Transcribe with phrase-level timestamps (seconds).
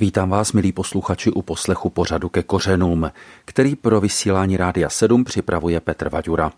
[0.00, 3.10] Vítám vás, milí posluchači, u poslechu pořadu ke kořenům,
[3.44, 6.52] který pro vysílání Rádia 7 připravuje Petr Vaďura.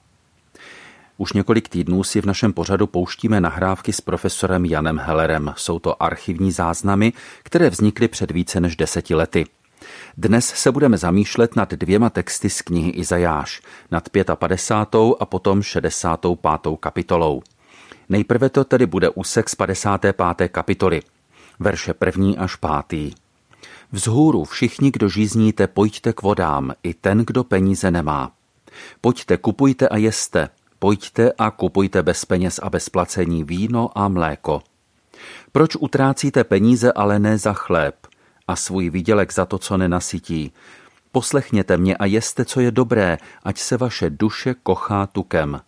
[1.17, 5.55] Už několik týdnů si v našem pořadu pouštíme nahrávky s profesorem Janem Hellerem.
[5.57, 9.46] Jsou to archivní záznamy, které vznikly před více než deseti lety.
[10.16, 15.00] Dnes se budeme zamýšlet nad dvěma texty z knihy Izajáš, nad 55.
[15.20, 16.79] a potom 65.
[16.80, 17.43] kapitolou.
[18.09, 20.48] Nejprve to tedy bude úsek z 55.
[20.48, 21.02] kapitoly,
[21.59, 23.12] verše první až pátý.
[23.93, 28.33] Vzhůru všichni, kdo žízníte, pojďte k vodám, i ten, kdo peníze nemá.
[29.01, 34.62] Pojďte, kupujte a jeste, pojďte a kupujte bez peněz a bez placení víno a mléko.
[35.52, 38.06] Proč utrácíte peníze, ale ne za chléb
[38.48, 40.52] a svůj výdělek za to, co nenasytí?
[41.12, 45.61] Poslechněte mě a jeste, co je dobré, ať se vaše duše kochá tukem.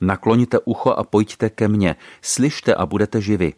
[0.00, 3.54] Nakloníte ucho a pojďte ke mně, slyšte a budete živi.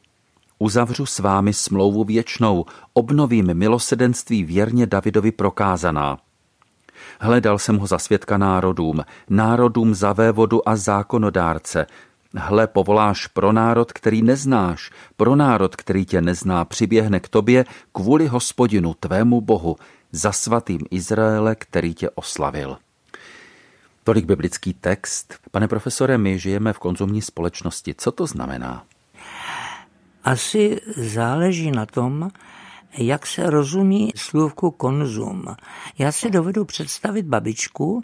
[0.63, 6.19] Uzavřu s vámi smlouvu věčnou, obnovím milosedenství věrně Davidovi prokázaná.
[7.21, 11.87] Hledal jsem ho za svědka národům, národům za vévodu a zákonodárce.
[12.35, 18.27] Hle, povoláš pro národ, který neznáš, pro národ, který tě nezná, přiběhne k tobě kvůli
[18.27, 19.77] hospodinu, tvému bohu,
[20.13, 22.77] za svatým Izraele, který tě oslavil.
[24.05, 25.35] Tolik biblický text.
[25.51, 27.95] Pane profesore, my žijeme v konzumní společnosti.
[27.99, 28.85] Co to znamená?
[30.25, 32.31] Asi záleží na tom,
[32.99, 35.45] jak se rozumí slůvku konzum.
[35.99, 38.03] Já si dovedu představit babičku,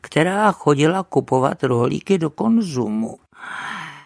[0.00, 3.18] která chodila kupovat rohlíky do konzumu.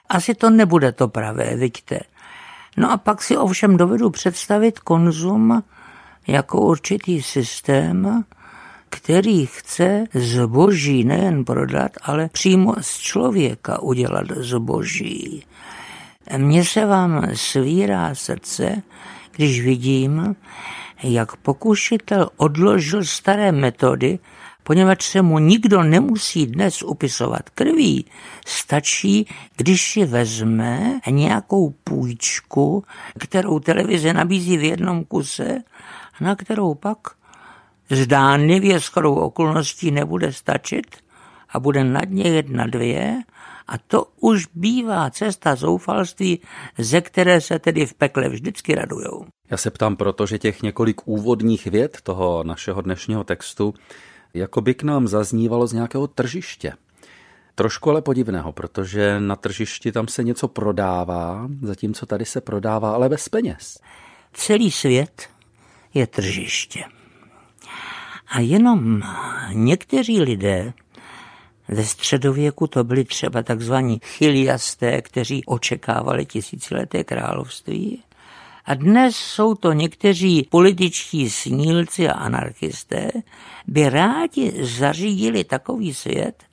[0.09, 2.01] Asi to nebude to pravé, vidíte.
[2.77, 5.63] No a pak si ovšem dovedu představit konzum
[6.27, 8.25] jako určitý systém,
[8.91, 15.45] který chce zboží nejen prodat, ale přímo z člověka udělat zboží.
[16.37, 18.83] Mně se vám svírá srdce,
[19.33, 20.37] když vidím,
[21.03, 24.19] jak pokušitel odložil staré metody,
[24.63, 28.05] poněvadž se mu nikdo nemusí dnes upisovat krví,
[28.47, 32.85] stačí, když si vezme nějakou půjčku,
[33.19, 35.59] kterou televize nabízí v jednom kuse,
[36.21, 36.99] na kterou pak
[37.91, 40.97] zdánlivě shodou okolností nebude stačit
[41.51, 43.23] a bude nad ně jedna dvě
[43.69, 46.41] a to už bývá cesta zoufalství,
[46.79, 49.27] ze které se tedy v pekle vždycky radujou.
[49.51, 53.75] Já se ptám proto, že těch několik úvodních věd toho našeho dnešního textu
[54.35, 56.73] jako by k nám zaznívalo z nějakého tržiště.
[57.55, 63.09] Trošku ale podivného, protože na tržišti tam se něco prodává, zatímco tady se prodává ale
[63.09, 63.79] bez peněz.
[64.33, 65.29] Celý svět
[65.95, 66.85] je tržiště.
[68.29, 69.03] A jenom
[69.53, 70.73] někteří lidé
[71.69, 78.03] ve středověku to byli třeba takzvaní chyliasté, kteří očekávali tisícileté království.
[78.65, 83.11] A dnes jsou to někteří političtí snílci a anarchisté,
[83.67, 86.45] by rádi zařídili takový svět,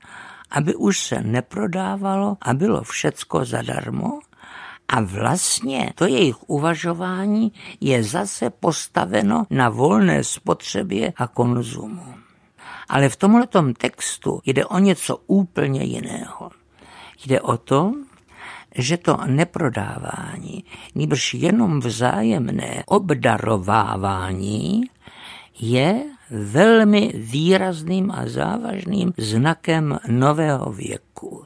[0.51, 4.19] aby už se neprodávalo a bylo všecko zadarmo.
[4.87, 12.18] A vlastně to jejich uvažování je zase postaveno na volné spotřebě a konzumu.
[12.89, 16.49] Ale v tomhletom textu jde o něco úplně jiného.
[17.25, 17.93] Jde o to,
[18.75, 20.63] že to neprodávání,
[20.95, 24.83] nýbrž jenom vzájemné obdarovávání
[25.59, 31.45] je velmi výrazným a závažným znakem nového věku.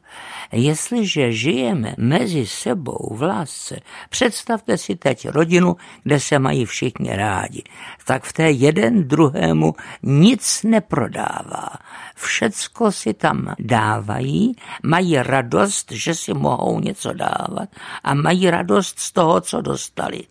[0.52, 3.80] Jestliže žijeme mezi sebou v lásce,
[4.10, 7.64] představte si teď rodinu, kde se mají všichni rádi,
[8.06, 9.74] tak v té jeden druhému
[10.04, 11.70] nic neprodává.
[12.16, 17.70] Všecko si tam dávají, mají radost, že si mohou něco dávat
[18.04, 20.24] a mají radost z toho, co dostali.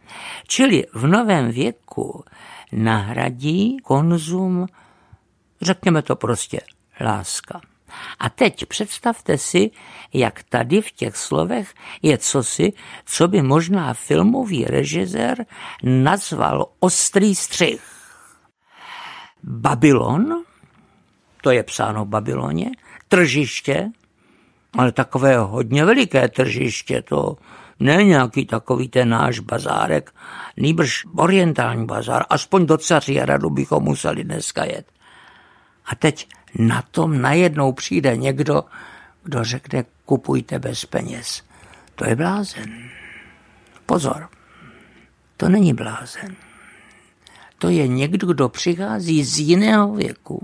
[0.46, 2.24] Čili v novém věku
[2.72, 4.66] nahradí konzum,
[5.62, 6.60] řekněme to prostě,
[7.00, 7.60] láska.
[8.18, 9.70] A teď představte si,
[10.12, 12.72] jak tady v těch slovech je cosi,
[13.04, 15.46] co by možná filmový režisér
[15.82, 17.82] nazval ostrý střih.
[19.42, 20.44] Babylon,
[21.42, 22.70] to je psáno v Babyloně,
[23.08, 23.90] tržiště,
[24.78, 27.36] ale takové hodně veliké tržiště, to
[27.80, 30.14] ne nějaký takový ten náš bazárek,
[30.56, 32.78] nýbrž orientální bazár, aspoň do
[33.24, 34.86] radu bychom museli dneska jet.
[35.86, 36.28] A teď
[36.58, 38.64] na tom najednou přijde někdo,
[39.24, 41.42] kdo řekne, kupujte bez peněz.
[41.94, 42.90] To je blázen.
[43.86, 44.28] Pozor,
[45.36, 46.36] to není blázen.
[47.58, 50.42] To je někdo, kdo přichází z jiného věku,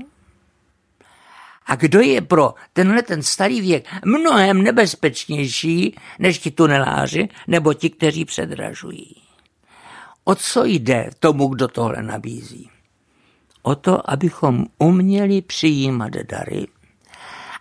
[1.69, 7.91] a kdo je pro tenhle ten starý věk mnohem nebezpečnější než ti tuneláři nebo ti,
[7.91, 9.17] kteří předražují.
[10.25, 12.71] O co jde tomu, kdo tohle nabízí?
[13.63, 16.67] O to, abychom uměli přijímat dary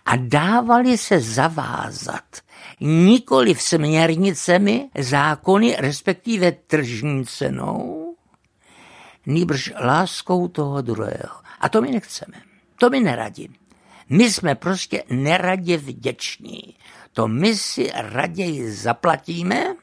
[0.06, 2.24] a dávali se zavázat
[2.80, 8.14] nikoli v směrnicemi, zákony, respektive tržní cenou,
[9.26, 11.36] nýbrž láskou toho druhého.
[11.60, 12.36] A to my nechceme.
[12.78, 13.48] To my neradí.
[14.08, 16.76] My jsme prostě neradě vděční.
[17.12, 19.74] To my si raději zaplatíme,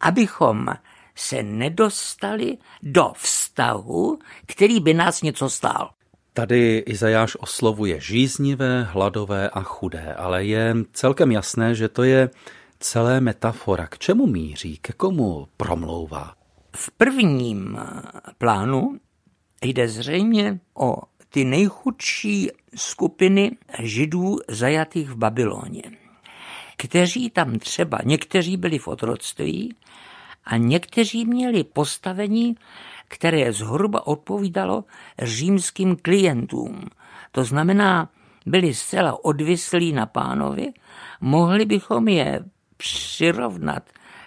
[0.00, 0.66] abychom
[1.14, 5.90] se nedostali do vztahu, který by nás něco stál.
[6.32, 12.30] Tady Izajáš oslovuje žíznivé, hladové a chudé, ale je celkem jasné, že to je
[12.80, 13.86] celé metafora.
[13.86, 16.34] K čemu míří, ke komu promlouvá?
[16.76, 17.78] V prvním
[18.38, 19.00] plánu
[19.62, 23.50] jde zřejmě o ty nejchudší skupiny
[23.82, 25.82] židů zajatých v Babyloně,
[26.76, 29.74] kteří tam třeba, někteří byli v otroctví
[30.44, 32.56] a někteří měli postavení,
[33.08, 34.84] které zhruba odpovídalo
[35.22, 36.80] římským klientům.
[37.32, 38.08] To znamená,
[38.46, 40.72] byli zcela odvislí na pánovi,
[41.20, 42.44] mohli bychom je
[42.76, 43.82] přirovnat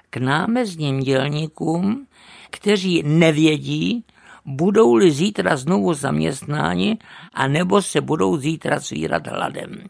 [0.09, 2.07] k námezním dělníkům,
[2.51, 4.05] kteří nevědí,
[4.45, 6.97] budou-li zítra znovu zaměstnáni,
[7.33, 9.89] a nebo se budou zítra svírat hladem.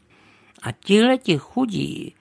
[0.64, 2.16] A tihle ti chudí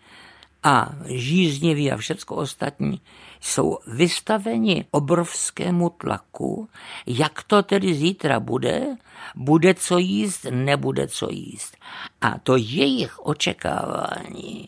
[0.62, 3.00] a žízniví a všecko ostatní
[3.40, 6.69] jsou vystaveni obrovskému tlaku,
[7.06, 8.87] jak to tedy zítra bude,
[9.34, 11.76] bude co jíst, nebude co jíst.
[12.20, 14.67] A to jejich očekávání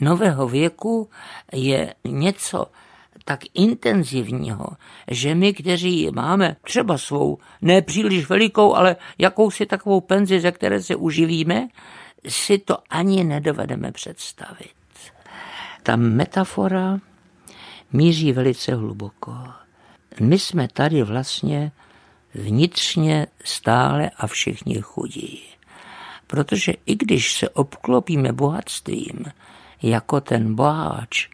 [0.00, 1.10] nového věku
[1.52, 2.66] je něco
[3.28, 4.66] tak intenzivního,
[5.10, 10.96] že my, kteří máme třeba svou nepříliš velikou, ale jakousi takovou penzi, ze které se
[10.96, 11.68] uživíme,
[12.28, 14.74] si to ani nedovedeme představit.
[15.82, 16.98] Ta metafora
[17.92, 19.34] míří velice hluboko.
[20.20, 21.72] My jsme tady vlastně
[22.34, 25.42] vnitřně stále a všichni chudí.
[26.26, 29.24] Protože i když se obklopíme bohatstvím,
[29.82, 31.28] jako ten boháč,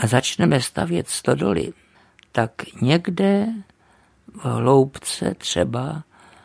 [0.00, 1.72] a začneme stavět stodoly,
[2.32, 2.52] tak
[2.82, 3.46] někde
[4.34, 6.02] v hloubce třeba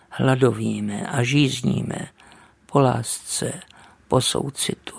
[0.09, 2.07] hladovíme a žízníme
[2.65, 3.53] po lásce,
[4.07, 4.95] po soucitu.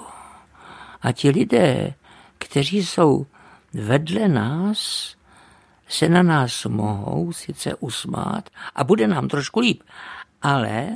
[1.03, 1.95] A ti lidé,
[2.39, 3.27] kteří jsou
[3.73, 5.15] vedle nás,
[5.89, 9.83] se na nás mohou sice usmát a bude nám trošku líp,
[10.43, 10.89] ale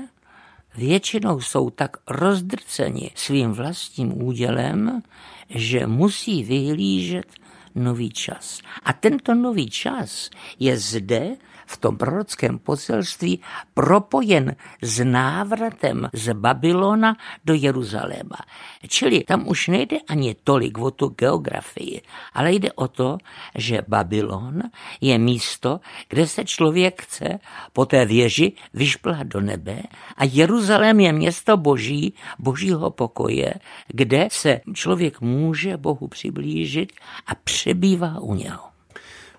[0.76, 5.02] většinou jsou tak rozdrceni svým vlastním údělem,
[5.48, 7.40] že musí vyhlížet
[7.74, 8.62] nový čas.
[8.84, 11.36] A tento nový čas je zde
[11.70, 13.40] v tom prorockém poselství
[13.74, 18.42] propojen s návratem z Babylona do Jeruzaléma.
[18.88, 22.02] Čili tam už nejde ani tolik o tu geografii,
[22.34, 23.18] ale jde o to,
[23.54, 24.62] že Babylon
[25.00, 27.38] je místo, kde se člověk chce
[27.72, 29.82] po té věži vyšplhat do nebe
[30.16, 33.54] a Jeruzalém je město boží, božího pokoje,
[33.88, 36.92] kde se člověk může Bohu přiblížit
[37.26, 38.69] a přebývá u něho.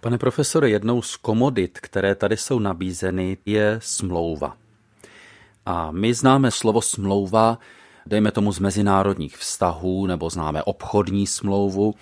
[0.01, 4.57] Pane profesore, jednou z komodit, které tady jsou nabízeny, je smlouva.
[5.65, 7.59] A my známe slovo smlouva,
[8.05, 11.95] dejme tomu z mezinárodních vztahů, nebo známe obchodní smlouvu,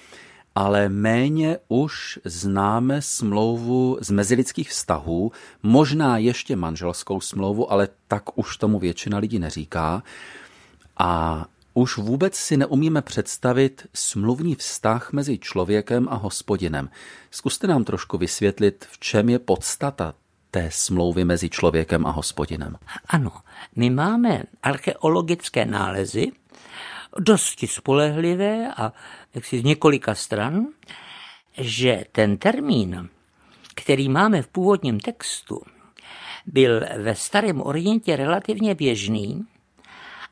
[0.56, 5.31] ale méně už známe smlouvu z mezilidských vztahů,
[5.63, 10.04] možná ještě manželskou smlouvu, ale tak už tomu většina lidí neříká.
[10.97, 11.45] A
[11.80, 16.90] už vůbec si neumíme představit smluvní vztah mezi člověkem a hospodinem.
[17.31, 20.14] Zkuste nám trošku vysvětlit, v čem je podstata
[20.52, 22.76] té smlouvy mezi člověkem a hospodinem.
[23.07, 23.31] Ano,
[23.76, 26.31] my máme archeologické nálezy,
[27.19, 28.94] dosti spolehlivé a
[29.36, 30.68] jaksi z několika stran,
[31.57, 33.09] že ten termín,
[33.76, 35.62] který máme v původním textu,
[36.45, 39.45] byl ve starém Orientě relativně běžný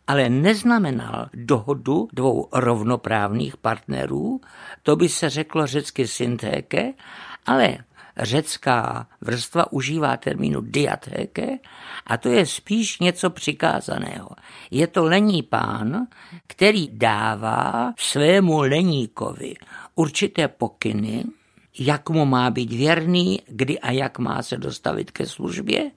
[0.08, 4.42] ale neznamenal dohodu dvou rovnoprávných partnerů,
[4.84, 6.94] to by se řeklo řecky syntéke,
[7.46, 7.78] ale
[8.20, 11.60] řecká vrstva užívá termínu diatéke
[12.08, 14.30] a to je spíš něco přikázaného.
[14.72, 16.08] Je to lení pán,
[16.48, 19.54] který dává svému leníkovi
[19.96, 21.24] určité pokyny,
[21.80, 25.92] jak mu má být věrný, kdy a jak má se dostavit ke službě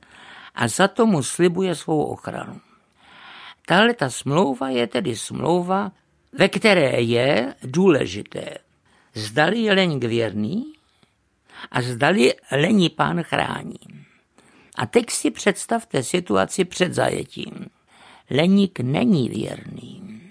[0.55, 2.61] a za to mu slibuje svou ochranu.
[3.71, 5.93] Tahle ta smlouva je tedy smlouva,
[6.33, 8.59] ve které je důležité,
[9.15, 10.73] zdali je leník věrný
[11.71, 13.79] a zdali lení pán chrání.
[14.75, 17.67] A teď si představte situaci před zajetím.
[18.31, 20.23] Leník není věrný.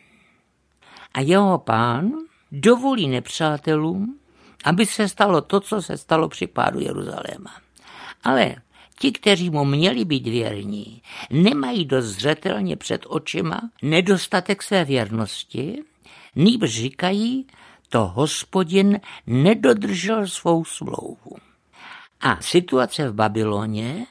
[1.14, 2.12] A jeho pán
[2.52, 4.20] dovolí nepřátelům
[4.64, 7.56] aby se stalo to, co se stalo při pádu Jeruzaléma.
[8.24, 8.56] Ale
[9.00, 15.84] ti, kteří mu měli být věrní, nemají dost zřetelně před očima nedostatek své věrnosti,
[16.36, 17.48] nýbrž říkají,
[17.90, 21.36] to hospodin nedodržel svou smlouvu.
[22.22, 24.06] A situace v Babyloně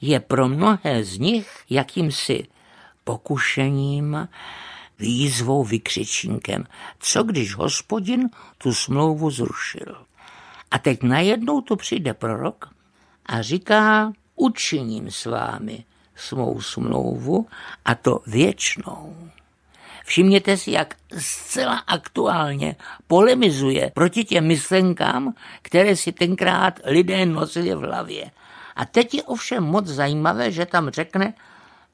[0.00, 2.46] je pro mnohé z nich jakýmsi
[3.04, 4.28] pokušením,
[4.98, 6.64] výzvou, vykřičínkem.
[6.98, 10.06] Co když hospodin tu smlouvu zrušil?
[10.70, 12.70] A teď najednou tu přijde prorok
[13.26, 15.84] a říká, učiním s vámi
[16.16, 17.46] svou smlouvu
[17.84, 19.16] a to věčnou.
[20.04, 27.78] Všimněte si, jak zcela aktuálně polemizuje proti těm myslenkám, které si tenkrát lidé nosili v
[27.78, 28.30] hlavě.
[28.76, 31.34] A teď je ovšem moc zajímavé, že tam řekne,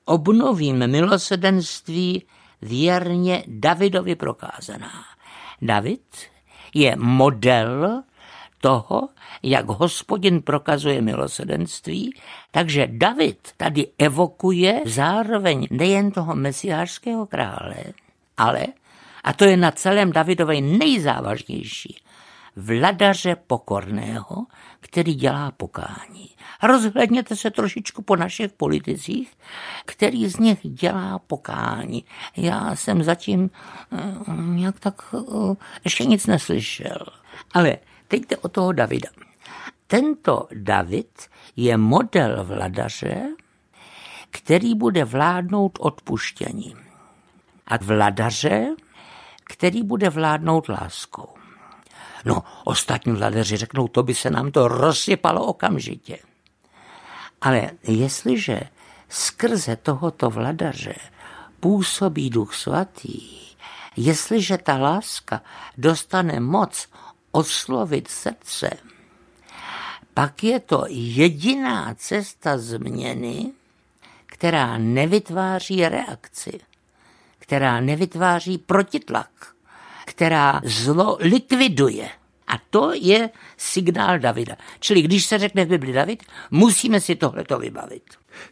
[0.05, 2.23] obnovím milosedenství
[2.63, 5.05] věrně Davidovi prokázaná.
[5.63, 6.03] David
[6.75, 8.03] je model
[8.61, 9.09] toho,
[9.43, 12.15] jak hospodin prokazuje milosedenství,
[12.51, 17.77] takže David tady evokuje zároveň nejen toho mesiářského krále,
[18.37, 18.67] ale,
[19.25, 21.97] a to je na celém Davidovej nejzávažnější,
[22.57, 24.47] vladaře pokorného,
[24.81, 26.31] který dělá pokání.
[26.63, 29.33] Rozhledněte se trošičku po našich politicích,
[29.85, 32.05] který z nich dělá pokání.
[32.37, 33.51] Já jsem zatím
[33.91, 36.99] uh, jak tak uh, ještě nic neslyšel.
[37.55, 37.77] Ale
[38.09, 39.09] teď jde o toho Davida.
[39.87, 43.29] Tento David je model vladaře,
[44.31, 46.79] který bude vládnout odpuštěním.
[47.67, 48.67] A vladaře,
[49.45, 51.29] který bude vládnout láskou.
[52.25, 56.19] No, ostatní vladaři řeknou, to by se nám to rozsypalo okamžitě.
[57.41, 58.61] Ale jestliže
[59.09, 60.95] skrze tohoto vladaře
[61.61, 63.39] působí duch svatý,
[63.97, 65.43] jestliže ta láska
[65.79, 66.89] dostane moc
[67.39, 68.71] oslovit srdce,
[70.15, 73.53] pak je to jediná cesta změny,
[74.27, 76.61] která nevytváří reakci,
[77.39, 79.31] která nevytváří protitlak,
[80.07, 82.09] která zlo likviduje.
[82.49, 84.57] A to je signál Davida.
[84.81, 88.03] Čili když se řekne v Bibli David, musíme si tohleto vybavit.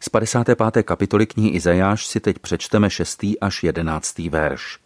[0.00, 0.82] Z 55.
[0.82, 3.26] kapitoly knihy Izajáš si teď přečteme 6.
[3.40, 4.18] až 11.
[4.18, 4.78] verš.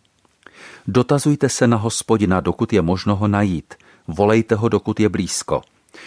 [0.86, 3.74] Dotazujte se na hospodina, dokud je možno ho najít.
[4.10, 5.62] Volejte ho, dokud je blízko.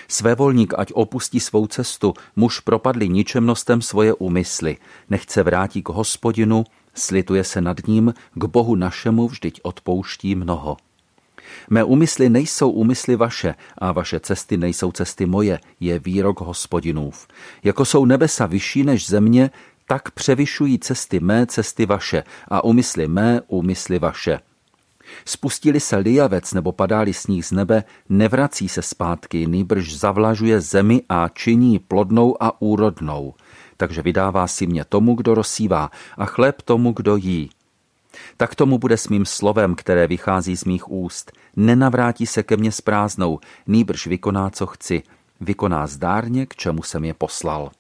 [0.08, 4.78] Svévolník, ať opustí svou cestu, muž propadli ničemnostem svoje úmysly.
[5.10, 6.64] Nechce vrátí k hospodinu,
[6.96, 10.78] slituje se nad ním, k Bohu našemu vždyť odpouští mnoho.
[11.70, 17.28] Mé úmysly nejsou úmysly vaše a vaše cesty nejsou cesty moje, je výrok hospodinův.
[17.64, 19.50] Jako jsou nebesa vyšší než země,
[19.88, 24.40] tak převyšují cesty mé, cesty vaše a úmysly mé, úmysly vaše.
[25.26, 31.30] Spustili se lijavec nebo padáli sníh z nebe, nevrací se zpátky, nýbrž zavlažuje zemi a
[31.30, 33.34] činí plodnou a úrodnou.
[33.78, 37.50] Takže vydává si mě tomu, kdo rozsívá a chléb tomu, kdo jí.
[38.38, 41.32] Tak tomu bude s mým slovem, které vychází z mých úst.
[41.56, 45.04] Nenavrátí se ke mně s prázdnou, nýbrž vykoná, co chci.
[45.42, 47.72] Vykoná zdárně, k čemu jsem je poslal.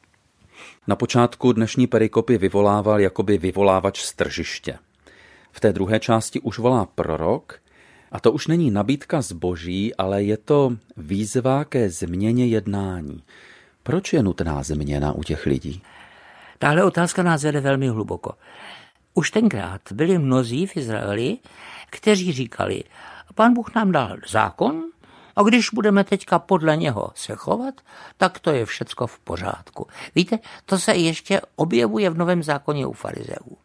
[0.87, 4.77] Na počátku dnešní perikopy vyvolával jakoby vyvolávač z tržiště.
[5.53, 7.59] V té druhé části už volá prorok,
[8.11, 13.23] a to už není nabídka zboží, ale je to výzva ke změně jednání.
[13.83, 15.81] Proč je nutná změna u těch lidí?
[16.59, 18.33] Tahle otázka nás vede velmi hluboko.
[19.13, 21.37] Už tenkrát byli mnozí v Izraeli,
[21.89, 22.83] kteří říkali,
[23.35, 24.83] pan Bůh nám dal zákon
[25.35, 27.73] a když budeme teďka podle něho se chovat,
[28.17, 29.87] tak to je všecko v pořádku.
[30.15, 33.57] Víte, to se ještě objevuje v Novém zákoně u farizeů.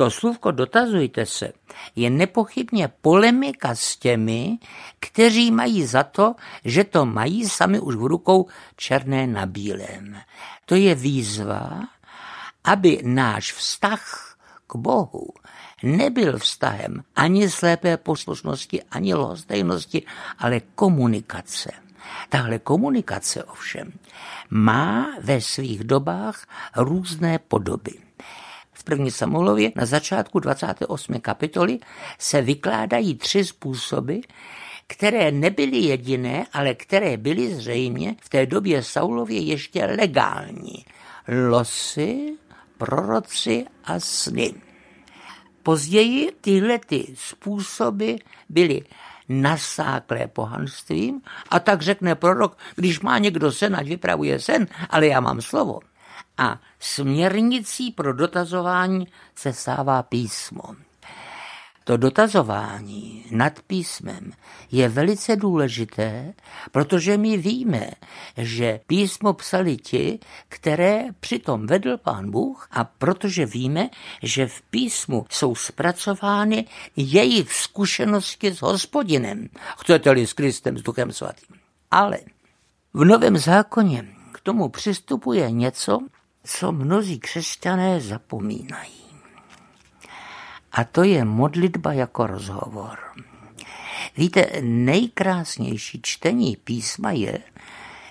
[0.00, 1.52] To slůvko dotazujte se
[1.96, 4.58] je nepochybně polemika s těmi,
[5.00, 10.16] kteří mají za to, že to mají sami už v rukou černé na bílém.
[10.64, 11.88] To je výzva,
[12.64, 15.28] aby náš vztah k Bohu
[15.82, 20.02] nebyl vztahem ani slepé poslušnosti, ani lhostejnosti,
[20.38, 21.70] ale komunikace.
[22.28, 23.92] Tahle komunikace ovšem
[24.50, 28.09] má ve svých dobách různé podoby.
[28.90, 31.20] První Samuelově na začátku 28.
[31.20, 31.78] kapitoly
[32.18, 34.18] se vykládají tři způsoby,
[34.86, 40.84] které nebyly jediné, ale které byly zřejmě v té době Saulově ještě legální.
[41.50, 42.36] Losy,
[42.78, 44.54] proroci a sny.
[45.62, 48.14] Později tyhle ty způsoby
[48.48, 48.82] byly
[49.28, 51.20] nasáklé pohanstvím
[51.50, 55.80] a tak řekne prorok, když má někdo sen, ať vypravuje sen, ale já mám slovo
[56.40, 60.62] a směrnicí pro dotazování se stává písmo.
[61.84, 64.32] to dotazování nad písmem
[64.72, 66.34] je velice důležité,
[66.72, 67.90] protože my víme,
[68.36, 70.18] že písmo psali ti,
[70.48, 73.88] které přitom vedl pán Bůh a protože víme,
[74.22, 76.66] že v písmu jsou zpracovány
[76.96, 81.56] jejich zkušenosti s hospodinem, chcete-li s Kristem, s Duchem Svatým.
[81.90, 82.18] Ale
[82.94, 85.98] v Novém zákoně k tomu přistupuje něco,
[86.50, 89.00] co mnozí křesťané zapomínají.
[90.72, 92.98] A to je modlitba jako rozhovor.
[94.16, 97.38] Víte, nejkrásnější čtení písma je,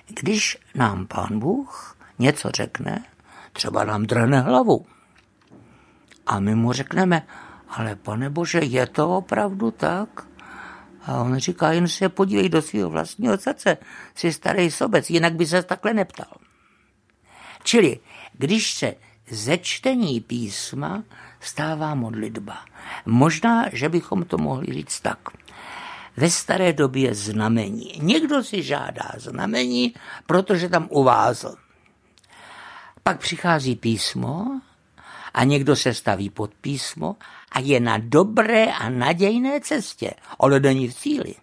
[0.06, 3.04] když nám pán Bůh něco řekne,
[3.52, 4.86] třeba nám drhne hlavu.
[6.26, 7.26] A my mu řekneme,
[7.68, 10.26] ale pane Bože, je to opravdu tak?
[11.02, 13.76] A on říká, jen se podívej do svého vlastního srdce,
[14.14, 16.32] jsi starý sobec, jinak by se takhle neptal.
[17.62, 18.00] Čili,
[18.40, 18.94] když se
[19.30, 21.04] ze čtení písma
[21.40, 22.64] stává modlitba.
[23.06, 25.18] Možná, že bychom to mohli říct tak.
[26.16, 27.92] Ve staré době znamení.
[28.02, 29.94] Někdo si žádá znamení,
[30.26, 31.56] protože tam uvázl.
[33.02, 34.60] Pak přichází písmo
[35.34, 37.16] a někdo se staví pod písmo
[37.52, 41.34] a je na dobré a nadějné cestě, ale není v cíli.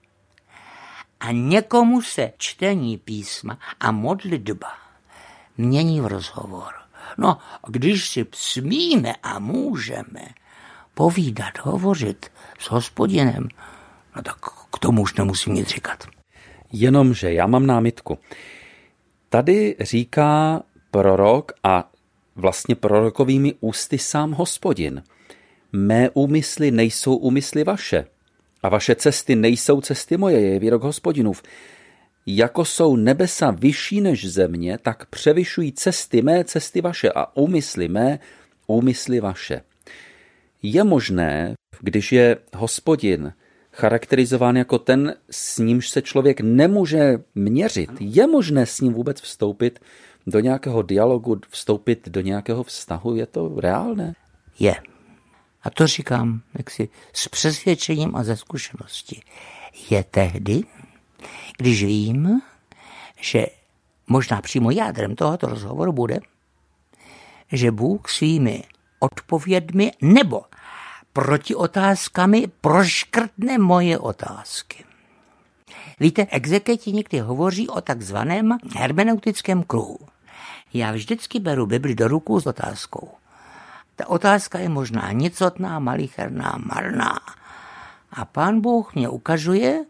[1.19, 4.87] A někomu se čtení písma a modlitba
[5.57, 6.86] mění v rozhovor.
[7.17, 7.37] No,
[7.67, 10.21] když si smíme a můžeme
[10.93, 13.47] povídat, hovořit s hospodinem,
[14.15, 14.35] no tak
[14.73, 16.07] k tomu už nemusím nic říkat.
[16.71, 18.19] Jenomže já mám námitku.
[19.29, 20.61] Tady říká
[20.91, 21.91] prorok a
[22.35, 25.03] vlastně prorokovými ústy sám hospodin.
[25.71, 28.05] Mé úmysly nejsou úmysly vaše
[28.63, 31.43] a vaše cesty nejsou cesty moje, je výrok hospodinův.
[32.29, 38.19] Jako jsou nebesa vyšší než země, tak převyšují cesty mé, cesty vaše a úmysly mé,
[38.67, 39.61] úmysly vaše.
[40.63, 43.33] Je možné, když je hospodin
[43.73, 49.79] charakterizován jako ten, s nímž se člověk nemůže měřit, je možné s ním vůbec vstoupit
[50.27, 53.15] do nějakého dialogu, vstoupit do nějakého vztahu?
[53.15, 54.13] Je to reálné?
[54.59, 54.75] Je.
[55.63, 59.21] A to říkám jaksi s přesvědčením a ze zkušenosti.
[59.89, 60.63] Je tehdy,
[61.57, 62.41] když vím,
[63.19, 63.45] že
[64.07, 66.19] možná přímo jádrem tohoto rozhovoru bude,
[67.51, 68.63] že Bůh svými
[68.99, 70.41] odpovědmi nebo
[71.13, 74.83] proti otázkami proškrtne moje otázky.
[75.99, 79.99] Víte, exeketi někdy hovoří o takzvaném hermeneutickém kruhu.
[80.73, 83.09] Já vždycky beru Bibli do ruku s otázkou.
[83.95, 87.19] Ta otázka je možná nicotná, malicherná, marná.
[88.11, 89.85] A pán Bůh mě ukazuje,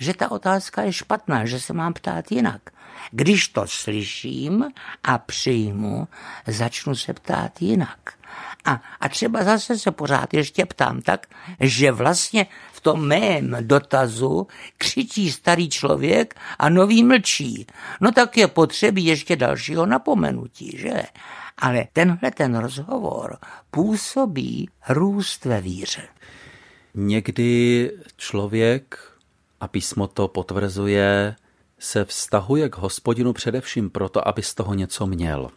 [0.00, 2.62] že ta otázka je špatná, že se mám ptát jinak.
[3.10, 4.64] Když to slyším
[5.04, 6.08] a přijmu,
[6.46, 8.12] začnu se ptát jinak.
[8.64, 11.26] A, a třeba zase se pořád ještě ptám tak,
[11.60, 14.46] že vlastně v tom mém dotazu
[14.78, 17.66] křičí starý člověk a nový mlčí.
[18.00, 21.02] No tak je potřebí ještě dalšího napomenutí, že?
[21.58, 23.38] Ale tenhle ten rozhovor
[23.70, 26.08] působí růst ve víře.
[26.94, 29.09] Někdy člověk
[29.60, 31.36] a písmo to potvrzuje,
[31.78, 35.50] se vztahuje k hospodinu především proto, aby z toho něco měl.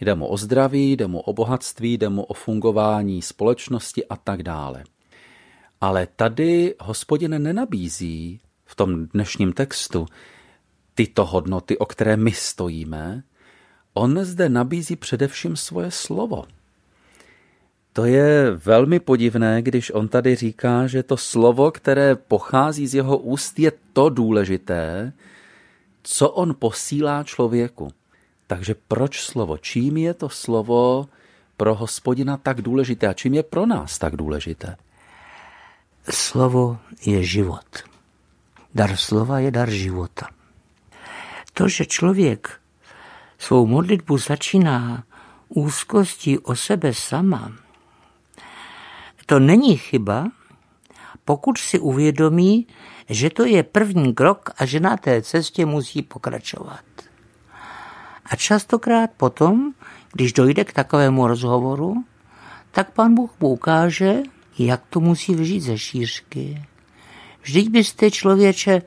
[0.00, 4.42] Jde mu o zdraví, jde mu o bohatství, jde mu o fungování společnosti a tak
[4.42, 4.84] dále.
[5.80, 10.06] Ale tady hospodin nenabízí v tom dnešním textu
[10.94, 13.22] tyto hodnoty, o které my stojíme.
[13.94, 16.44] On zde nabízí především svoje slovo.
[17.94, 23.18] To je velmi podivné, když on tady říká, že to slovo, které pochází z jeho
[23.18, 25.12] úst, je to důležité,
[26.02, 27.92] co on posílá člověku.
[28.46, 29.58] Takže proč slovo?
[29.58, 31.08] Čím je to slovo
[31.56, 34.76] pro hospodina tak důležité a čím je pro nás tak důležité?
[36.10, 37.84] Slovo je život.
[38.74, 40.28] Dar slova je dar života.
[41.52, 42.60] To, že člověk
[43.38, 45.04] svou modlitbu začíná
[45.48, 47.63] úzkostí o sebe sama,
[49.26, 50.28] to není chyba,
[51.24, 52.66] pokud si uvědomí,
[53.08, 56.84] že to je první krok a že na té cestě musí pokračovat.
[58.26, 59.72] A častokrát potom,
[60.12, 62.04] když dojde k takovému rozhovoru,
[62.70, 64.22] tak pan Bůh mu ukáže,
[64.58, 66.62] jak to musí vžít ze šířky.
[67.42, 68.82] Vždyť byste člověče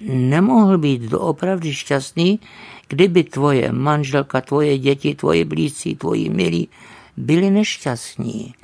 [0.00, 2.40] nemohl být doopravdy šťastný,
[2.88, 6.68] kdyby tvoje manželka, tvoje děti, tvoje blízcí, tvoji milí
[7.16, 8.54] byli nešťastní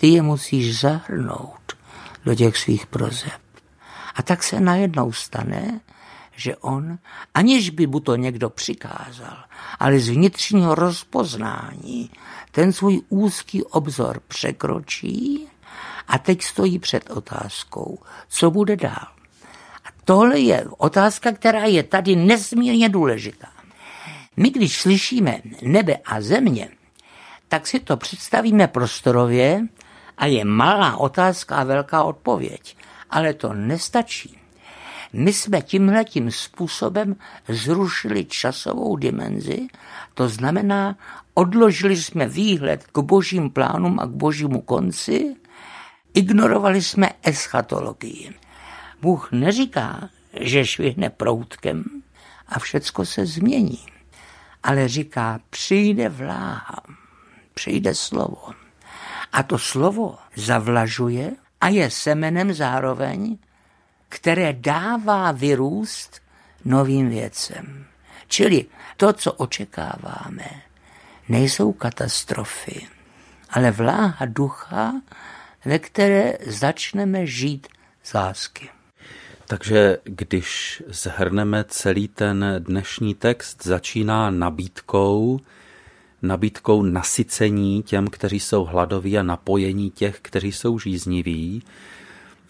[0.00, 1.76] ty je musíš zahrnout
[2.24, 3.40] do těch svých prozeb.
[4.14, 5.80] A tak se najednou stane,
[6.36, 6.98] že on,
[7.34, 9.36] aniž by mu to někdo přikázal,
[9.78, 12.10] ale z vnitřního rozpoznání
[12.50, 15.48] ten svůj úzký obzor překročí
[16.08, 19.06] a teď stojí před otázkou, co bude dál.
[19.84, 23.48] A tohle je otázka, která je tady nesmírně důležitá.
[24.36, 26.68] My, když slyšíme nebe a země,
[27.48, 29.66] tak si to představíme prostorově
[30.20, 32.76] a je malá otázka a velká odpověď.
[33.10, 34.38] Ale to nestačí.
[35.12, 37.16] My jsme tímhletím způsobem
[37.48, 39.68] zrušili časovou dimenzi,
[40.14, 40.96] to znamená,
[41.34, 45.36] odložili jsme výhled k božím plánům a k božímu konci,
[46.14, 48.34] ignorovali jsme eschatologii.
[49.02, 50.08] Bůh neříká,
[50.40, 51.84] že švihne proutkem
[52.48, 53.86] a všecko se změní,
[54.62, 56.82] ale říká, přijde vláha,
[57.54, 58.59] přijde slovo.
[59.32, 63.38] A to slovo zavlažuje a je semenem zároveň,
[64.08, 66.20] které dává vyrůst
[66.64, 67.86] novým věcem.
[68.28, 68.66] Čili
[68.96, 70.62] to, co očekáváme,
[71.28, 72.86] nejsou katastrofy,
[73.50, 74.92] ale vláha ducha,
[75.64, 77.68] ve které začneme žít
[78.02, 78.68] z lásky.
[79.46, 85.40] Takže když zhrneme celý ten dnešní text, začíná nabídkou,
[86.22, 91.62] nabídkou nasycení těm, kteří jsou hladoví a napojení těch, kteří jsou žízniví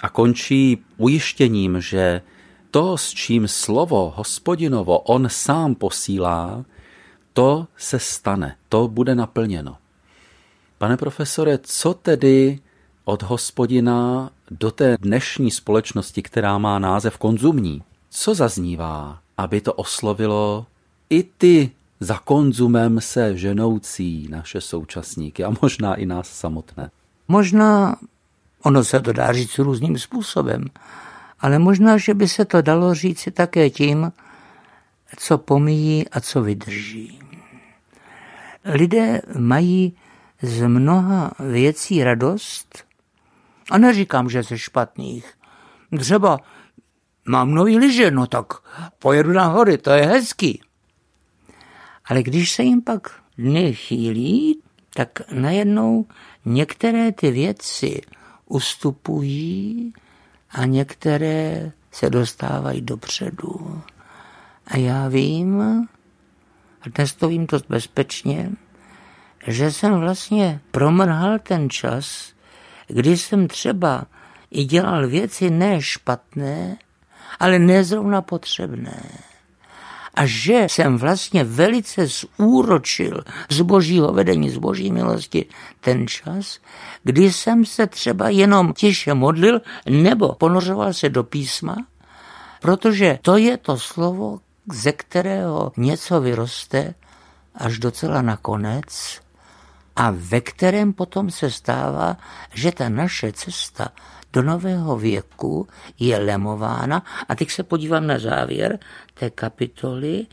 [0.02, 2.22] a končí ujištěním, že
[2.70, 6.64] to, s čím slovo hospodinovo on sám posílá,
[7.33, 9.76] to se stane, to bude naplněno.
[10.78, 12.59] Pane profesore, co tedy
[13.04, 20.66] od hospodina do té dnešní společnosti, která má název konzumní, co zaznívá, aby to oslovilo
[21.11, 26.90] i ty za konzumem se ženoucí naše současníky a možná i nás samotné.
[27.28, 27.96] Možná
[28.62, 30.64] ono se to dá říct různým způsobem,
[31.40, 34.12] ale možná, že by se to dalo říci také tím,
[35.16, 37.20] co pomíjí a co vydrží.
[38.64, 39.96] Lidé mají
[40.42, 42.84] z mnoha věcí radost
[43.70, 45.34] a neříkám, že ze špatných.
[45.98, 46.38] Třeba
[47.24, 48.46] mám nový liže, no tak
[48.98, 50.62] pojedu na hory, to je hezký.
[52.11, 54.62] Ale když se jim pak dny chýlí,
[54.94, 56.07] tak najednou
[56.44, 58.01] některé ty věci
[58.46, 59.92] ustupují
[60.51, 63.83] a některé se dostávají dopředu.
[64.66, 65.61] A já vím,
[66.83, 68.51] a dnes to vím dost bezpečně,
[69.46, 72.33] že jsem vlastně promrhal ten čas,
[72.88, 74.07] kdy jsem třeba
[74.51, 76.77] i dělal věci ne špatné,
[77.40, 79.30] ale nezrovna potřebné
[80.20, 82.06] a že jsem vlastně velice
[82.38, 85.46] zúročil z božího vedení, z boží milosti
[85.80, 86.59] ten čas,
[87.02, 91.76] kdy jsem se třeba jenom tiše modlil nebo ponořoval se do písma,
[92.61, 94.40] protože to je to slovo,
[94.72, 96.94] ze kterého něco vyroste
[97.54, 99.20] až docela nakonec
[99.96, 102.16] a ve kterém potom se stává,
[102.54, 103.88] že ta naše cesta
[104.33, 107.05] do nového věku je lemována.
[107.29, 108.79] A teď se podívám na závěr
[109.14, 110.27] té kapitoly.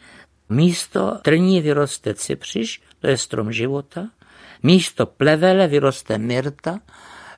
[0.50, 4.08] Místo trní vyroste cipřiš, to je strom života.
[4.64, 6.80] Místo plevele vyroste myrta,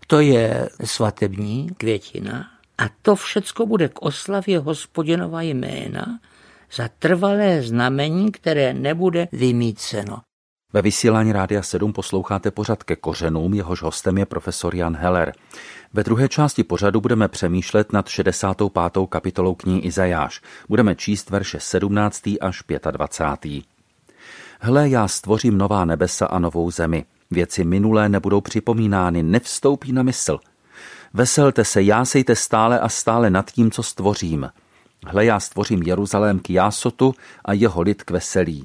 [0.07, 2.47] to je svatební květina.
[2.77, 6.19] A to všecko bude k oslavě hospodinova jména
[6.75, 10.21] za trvalé znamení, které nebude vymíceno.
[10.73, 15.33] Ve vysílání Rádia 7 posloucháte pořad ke kořenům, jehož hostem je profesor Jan Heller.
[15.93, 19.07] Ve druhé části pořadu budeme přemýšlet nad 65.
[19.09, 20.41] kapitolou knihy Izajáš.
[20.69, 22.21] Budeme číst verše 17.
[22.41, 23.63] až 25.
[24.59, 27.05] Hle, já stvořím nová nebesa a novou zemi.
[27.31, 30.39] Věci minulé nebudou připomínány, nevstoupí na mysl.
[31.13, 34.49] Veselte se, jásejte stále a stále nad tím, co stvořím.
[35.07, 37.13] Hle, já stvořím Jeruzalém k jásotu
[37.45, 38.63] a jeho lid k veselí.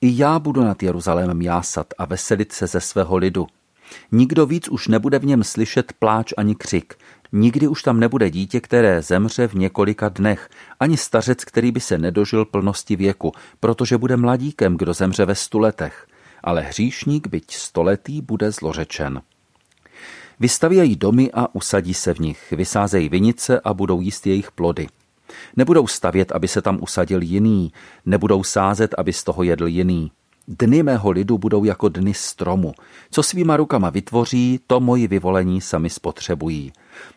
[0.00, 3.46] I já budu nad Jeruzalémem jásat a veselit se ze svého lidu.
[4.12, 6.94] Nikdo víc už nebude v něm slyšet pláč ani křik.
[7.32, 10.48] Nikdy už tam nebude dítě, které zemře v několika dnech,
[10.80, 15.58] ani stařec, který by se nedožil plnosti věku, protože bude mladíkem, kdo zemře ve stu
[15.58, 16.06] letech.
[16.44, 19.22] Ale hříšník, byť stoletý, bude zlořečen.
[20.40, 24.86] Vystavějí domy a usadí se v nich, vysázejí vinice a budou jíst jejich plody.
[25.56, 27.72] Nebudou stavět, aby se tam usadil jiný,
[28.06, 30.10] nebudou sázet, aby z toho jedl jiný.
[30.48, 32.72] Dny mého lidu budou jako dny stromu.
[33.10, 36.72] Co svýma rukama vytvoří, to moji vyvolení sami spotřebují.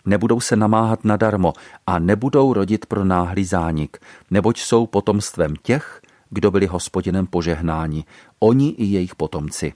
[0.06, 1.54] Nebudou se namáhat nadarmo
[1.88, 3.98] a nebudou rodit pro náhlý zánik,
[4.32, 8.06] neboť jsou potomstvem těch, kdo byli hospodinem požehnáni,
[8.40, 9.74] oni i jejich potomci.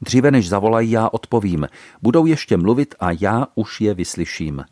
[0.00, 1.68] Dříve než zavolají, já odpovím.
[2.02, 4.64] Budou ještě mluvit a já už je vyslyším.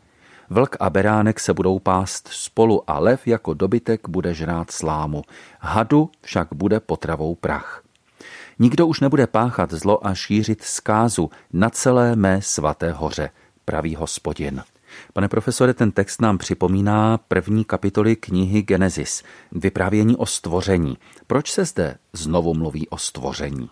[0.51, 5.21] Vlk a beránek se budou pást spolu a lev jako dobytek bude žrát slámu.
[5.59, 7.83] Hadu však bude potravou prach.
[8.59, 13.29] Nikdo už nebude páchat zlo a šířit zkázu na celé mé svaté hoře.
[13.65, 14.63] pravý hospodin.
[15.13, 20.97] Pane profesore, ten text nám připomíná první kapitoly knihy Genesis, vyprávění o stvoření.
[21.27, 23.69] Proč se zde znovu mluví o stvoření?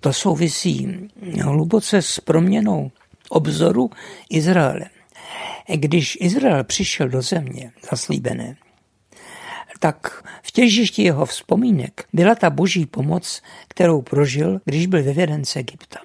[0.00, 1.08] To souvisí
[1.42, 2.90] hluboce s proměnou
[3.28, 3.90] obzoru
[4.30, 4.99] Izraele.
[5.68, 8.56] Když Izrael přišel do země zaslíbené,
[9.78, 15.56] tak v těžišti jeho vzpomínek byla ta boží pomoc, kterou prožil, když byl vyveden z
[15.56, 16.00] Egypta.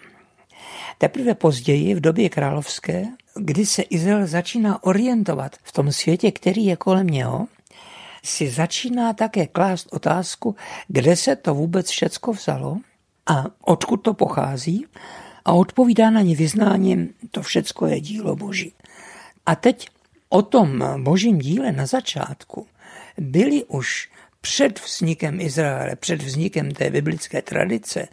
[0.98, 6.76] Teprve později, v době královské, kdy se Izrael začíná orientovat v tom světě, který je
[6.76, 7.48] kolem něho,
[8.24, 10.56] si začíná také klást otázku,
[10.88, 12.78] kde se to vůbec všecko vzalo
[13.28, 14.86] a odkud to pochází
[15.46, 18.74] a odpovídá na ně vyznáním, to všecko je dílo Boží.
[19.46, 19.90] A teď
[20.30, 22.68] o tom božím díle na začátku
[23.18, 24.10] byli už
[24.42, 28.08] před vznikem Izraele, před vznikem té biblické tradice,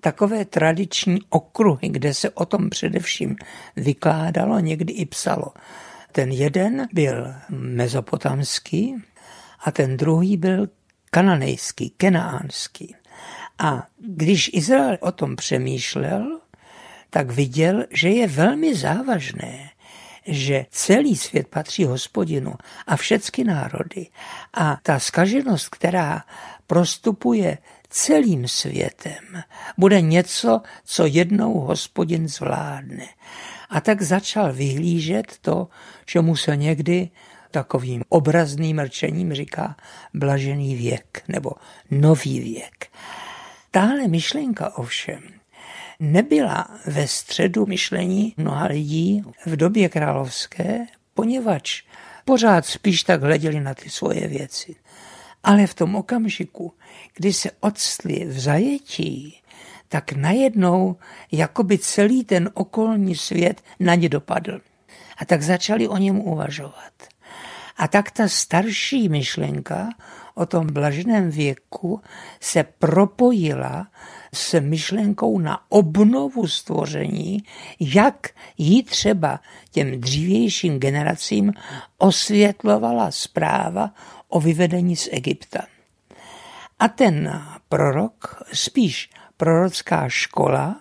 [0.00, 3.36] takové tradiční okruhy, kde se o tom především
[3.76, 5.46] vykládalo, někdy i psalo.
[6.12, 8.94] Ten jeden byl mezopotamský
[9.64, 10.68] a ten druhý byl
[11.10, 12.94] kananejský, kenaánský.
[13.58, 16.40] A když Izrael o tom přemýšlel,
[17.10, 19.70] tak viděl, že je velmi závažné,
[20.26, 22.54] že celý svět patří hospodinu
[22.86, 24.06] a všechny národy.
[24.54, 26.24] A ta skaženost, která
[26.66, 27.58] prostupuje
[27.88, 29.42] celým světem,
[29.78, 33.06] bude něco, co jednou hospodin zvládne.
[33.70, 35.68] A tak začal vyhlížet to,
[36.04, 37.10] čemu se někdy
[37.50, 39.76] takovým obrazným rčením říká
[40.14, 41.52] blažený věk nebo
[41.90, 42.86] nový věk.
[43.70, 45.35] Tahle myšlenka ovšem
[46.00, 51.82] nebyla ve středu myšlení mnoha lidí v době královské, poněvadž
[52.24, 54.76] pořád spíš tak hleděli na ty svoje věci.
[55.42, 56.72] Ale v tom okamžiku,
[57.16, 59.40] kdy se odstli v zajetí,
[59.88, 60.96] tak najednou
[61.32, 64.60] jakoby celý ten okolní svět na ně dopadl.
[65.18, 66.92] A tak začali o něm uvažovat.
[67.76, 69.88] A tak ta starší myšlenka
[70.34, 72.00] o tom blaženém věku
[72.40, 73.88] se propojila
[74.36, 77.42] s myšlenkou na obnovu stvoření,
[77.80, 81.52] jak ji třeba těm dřívějším generacím
[81.98, 83.90] osvětlovala zpráva
[84.28, 85.66] o vyvedení z Egypta.
[86.78, 90.80] A ten prorok, spíš prorocká škola,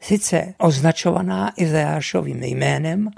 [0.00, 3.10] sice označovaná Izajášovým jménem,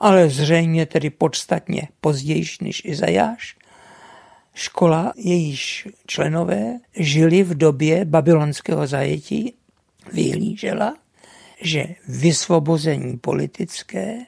[0.00, 3.57] ale zřejmě tedy podstatně pozdější než Izajáš,
[4.58, 9.54] škola, jejíž členové žili v době babylonského zajetí,
[10.12, 10.96] vyhlížela,
[11.62, 14.18] že vysvobození politické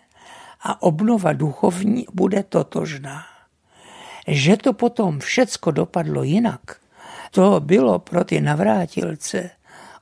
[0.63, 3.23] a obnova duchovní bude totožná.
[4.29, 6.81] Že to potom všecko dopadlo jinak,
[7.31, 9.51] to bylo pro ty navrátilce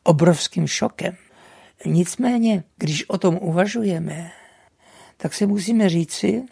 [0.02, 1.16] obrovským šokem.
[1.86, 4.30] Nicméně, když o tom uvažujeme,
[5.16, 6.44] tak si musíme říci,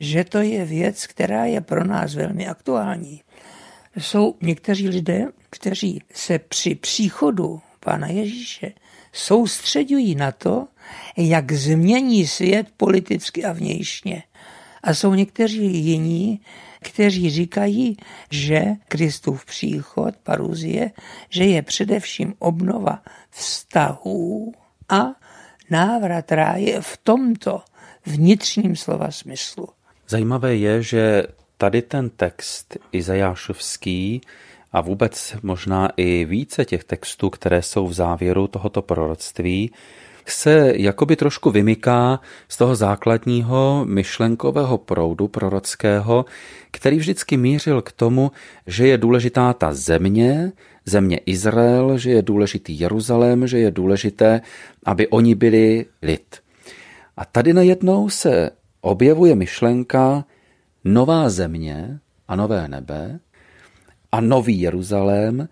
[0.00, 3.22] že to je věc, která je pro nás velmi aktuální.
[3.96, 8.72] Jsou někteří lidé, kteří se při příchodu Pána Ježíše
[9.12, 10.66] soustředují na to,
[11.16, 14.22] jak změní svět politicky a vnějšně.
[14.82, 16.40] A jsou někteří jiní,
[16.80, 17.96] kteří říkají,
[18.30, 20.90] že Kristův příchod, paruzie,
[21.28, 24.52] že je především obnova vztahů
[24.88, 25.04] a
[25.70, 27.62] návrat ráje v tomto
[28.06, 29.68] vnitřním slova smyslu.
[30.08, 31.22] Zajímavé je, že
[31.56, 34.20] tady ten text Izajášovský
[34.72, 39.70] a vůbec možná i více těch textů, které jsou v závěru tohoto proroctví,
[40.26, 46.24] se jakoby trošku vymyká z toho základního myšlenkového proudu prorockého,
[46.70, 48.30] který vždycky mířil k tomu,
[48.66, 50.52] že je důležitá ta země,
[50.86, 54.40] země Izrael, že je důležitý Jeruzalém, že je důležité,
[54.84, 56.36] aby oni byli lid.
[57.16, 60.24] A tady najednou se objevuje myšlenka
[60.84, 63.20] nová země a nové nebe
[64.12, 65.48] a nový Jeruzalém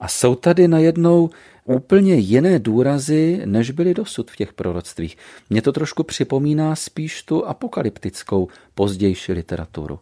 [0.00, 1.30] a jsou tady najednou
[1.64, 5.16] úplně jiné důrazy, než byly dosud v těch proroctvích.
[5.50, 9.98] Mně to trošku připomíná spíš tu apokalyptickou pozdější literaturu.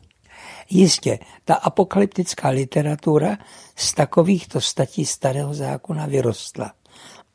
[0.70, 3.38] Jistě, ta apokalyptická literatura
[3.76, 6.72] z takovýchto statí starého zákona vyrostla.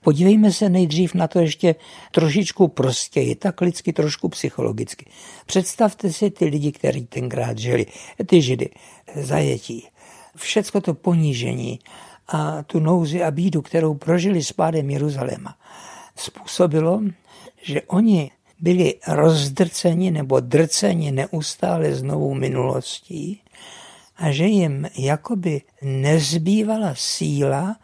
[0.04, 1.76] Podívejme se nejdřív na to ještě
[2.12, 5.06] trošičku prostěji, tak lidsky, trošku psychologicky.
[5.46, 7.86] Představte si ty lidi, kteří tenkrát žili,
[8.26, 8.70] ty židy,
[9.16, 9.88] zajetí.
[10.36, 11.80] Všecko to ponížení
[12.28, 15.56] a tu nouzi a bídu, kterou prožili s pádem Jeruzaléma,
[16.16, 17.02] způsobilo,
[17.62, 23.42] že oni byli rozdrceni nebo drceni neustále s novou minulostí
[24.18, 27.76] a že jim jakoby nezbývala síla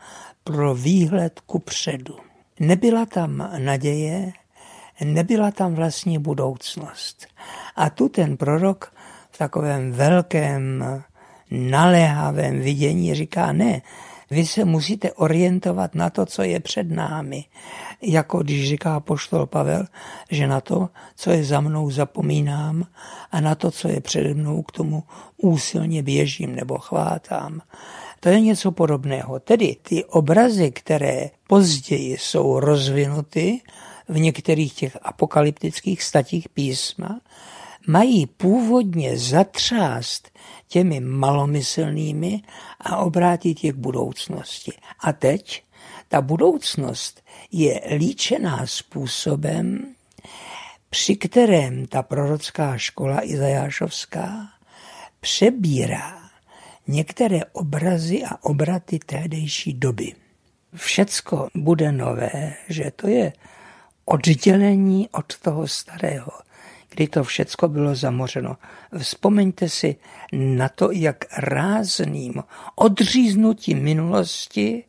[0.48, 2.16] pro výhled ku předu.
[2.60, 4.32] Nebyla tam naděje,
[5.04, 7.28] nebyla tam vlastní budoucnost.
[7.76, 8.94] A tu ten prorok
[9.32, 10.86] v takovém velkém
[11.52, 13.82] naléhavém vidění říká, ne,
[14.32, 17.46] vy se musíte orientovat na to, co je před námi.
[18.02, 19.86] Jako když říká poštol Pavel,
[20.32, 22.88] že na to, co je za mnou, zapomínám
[23.32, 25.04] a na to, co je přede mnou, k tomu
[25.38, 27.62] úsilně běžím nebo chvátám.
[28.20, 29.40] To je něco podobného.
[29.40, 33.62] Tedy ty obrazy, které později jsou rozvinuty
[34.08, 37.22] v některých těch apokalyptických statích písma,
[37.88, 40.30] mají původně zatřást
[40.68, 42.42] těmi malomyslnými
[42.80, 44.72] a obrátit je k budoucnosti.
[45.00, 45.64] A teď
[46.08, 49.96] ta budoucnost je líčená způsobem,
[50.90, 54.48] při kterém ta prorocká škola Izajášovská
[55.20, 56.27] přebírá
[56.88, 60.14] některé obrazy a obraty tehdejší doby.
[60.76, 63.34] Všecko bude nové, že to je
[64.06, 66.32] oddělení od toho starého
[66.98, 68.58] kdy to všecko bylo zamořeno.
[68.98, 69.96] Vzpomeňte si
[70.34, 72.44] na to, jak rázným
[72.76, 74.84] odříznutím minulosti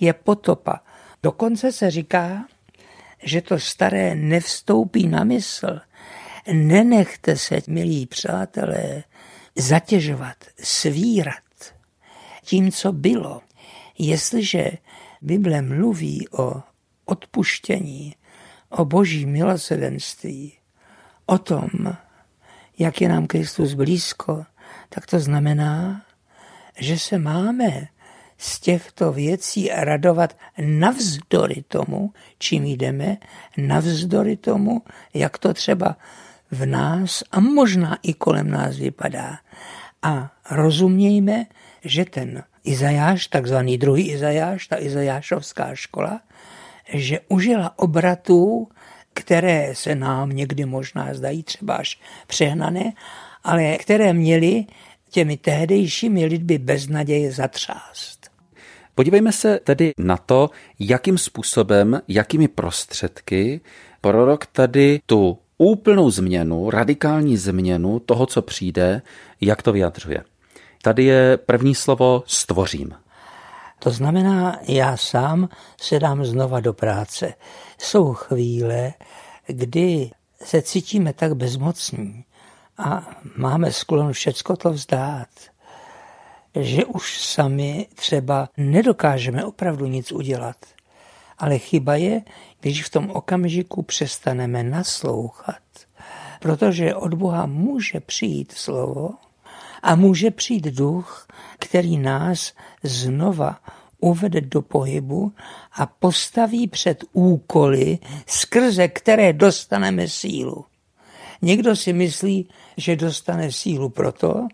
[0.00, 0.80] je potopa.
[1.22, 2.44] Dokonce se říká,
[3.22, 5.80] že to staré nevstoupí na mysl.
[6.52, 9.04] Nenechte se, milí přátelé,
[9.56, 11.43] zatěžovat, svírat
[12.44, 13.40] tím, co bylo.
[13.98, 14.70] Jestliže
[15.22, 16.62] Bible mluví o
[17.04, 18.14] odpuštění,
[18.68, 20.52] o boží milosrdenství,
[21.26, 21.68] o tom,
[22.78, 24.44] jak je nám Kristus blízko,
[24.88, 26.02] tak to znamená,
[26.78, 27.88] že se máme
[28.38, 33.16] z těchto věcí radovat navzdory tomu, čím jdeme,
[33.56, 34.82] navzdory tomu,
[35.14, 35.96] jak to třeba
[36.50, 39.38] v nás a možná i kolem nás vypadá.
[40.02, 41.46] A rozumějme,
[41.84, 46.20] že ten Izajáš, takzvaný druhý Izajáš, ta Izajášovská škola,
[46.94, 48.68] že užila obratů
[49.14, 52.92] které se nám někdy možná zdají třeba až přehnané,
[53.44, 54.64] ale které měly
[55.10, 58.30] těmi tehdejšími lidmi bez naděje zatřást.
[58.94, 63.60] Podívejme se tedy na to, jakým způsobem, jakými prostředky
[64.00, 69.02] prorok tady tu úplnou změnu, radikální změnu toho, co přijde,
[69.40, 70.24] jak to vyjadřuje.
[70.84, 72.94] Tady je první slovo stvořím.
[73.78, 75.48] To znamená, já sám
[75.80, 77.34] se dám znova do práce.
[77.78, 78.92] Jsou chvíle,
[79.46, 80.10] kdy
[80.42, 82.24] se cítíme tak bezmocní
[82.78, 85.28] a máme sklon všecko to vzdát,
[86.54, 90.56] že už sami třeba nedokážeme opravdu nic udělat.
[91.38, 92.22] Ale chyba je,
[92.60, 95.62] když v tom okamžiku přestaneme naslouchat,
[96.40, 99.10] protože od Boha může přijít slovo
[99.84, 101.26] a může přijít duch,
[101.58, 103.60] který nás znova
[104.00, 105.32] uvede do pohybu
[105.72, 110.64] a postaví před úkoly, skrze které dostaneme sílu.
[111.42, 114.48] Někdo si myslí, že dostane sílu proto,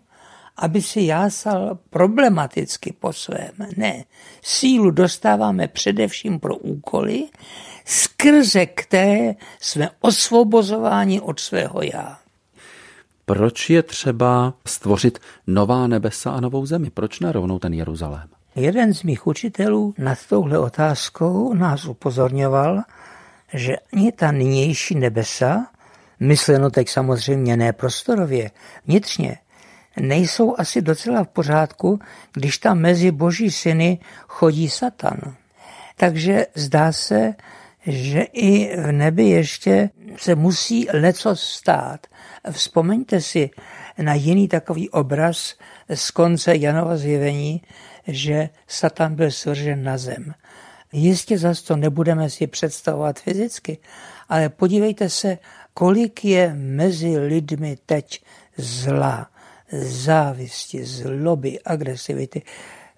[0.57, 3.51] aby si jásal problematicky po svém.
[3.77, 4.03] Ne,
[4.41, 7.27] sílu dostáváme především pro úkoly,
[7.85, 12.20] skrze které jsme osvobozováni od svého já.
[13.25, 16.89] Proč je třeba stvořit nová nebesa a novou zemi?
[16.89, 18.29] Proč nerovnou ten Jeruzalém?
[18.55, 22.81] Jeden z mých učitelů nad touhle otázkou nás upozorňoval,
[23.53, 25.67] že ani ta nynější nebesa,
[26.19, 28.51] mysleno teď samozřejmě ne prostorově,
[28.85, 29.37] vnitřně,
[29.99, 31.99] nejsou asi docela v pořádku,
[32.33, 35.35] když tam mezi boží syny chodí Satan.
[35.95, 37.33] Takže zdá se,
[37.87, 42.07] že i v nebi ještě se musí leco stát.
[42.51, 43.49] Vzpomeňte si
[43.97, 45.55] na jiný takový obraz
[45.93, 47.61] z konce Janova zjevení,
[48.07, 50.33] že Satan byl svržen na zem.
[50.93, 53.77] Jistě zase to nebudeme si představovat fyzicky,
[54.29, 55.37] ale podívejte se,
[55.73, 58.23] kolik je mezi lidmi teď
[58.57, 59.27] zla,
[59.81, 62.41] závisti, zloby, agresivity.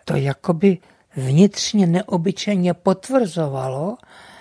[0.05, 0.77] To jakoby
[1.15, 3.97] vnitřně neobyčejně potvrzovalo,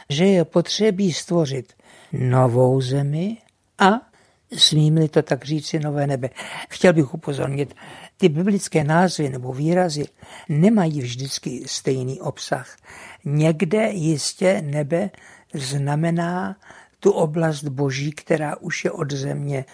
[0.09, 1.73] že je potřebí stvořit
[2.12, 3.37] novou zemi
[3.79, 4.12] a
[4.57, 6.31] smím-li to tak říci, nové nebe.
[6.71, 7.75] Chtěl bych upozornit,
[8.16, 10.05] ty biblické názvy nebo výrazy
[10.49, 12.76] nemají vždycky stejný obsah.
[13.24, 15.11] Někde jistě nebe
[15.55, 16.57] znamená
[17.01, 19.64] tu oblast boží, která už je od země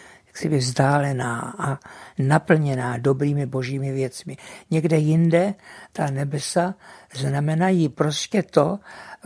[0.45, 1.79] jaksi vzdálená a
[2.19, 4.37] naplněná dobrými božími věcmi.
[4.71, 5.55] Někde jinde
[5.93, 6.75] ta nebesa
[7.15, 8.79] znamenají prostě to,